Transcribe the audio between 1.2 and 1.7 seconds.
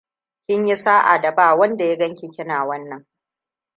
da ba